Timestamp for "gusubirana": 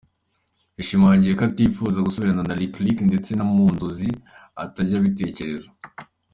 2.07-2.43